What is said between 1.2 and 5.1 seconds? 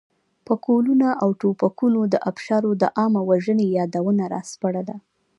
او توپکونو د ابشارو د عامه وژنې یادونه راسپړله.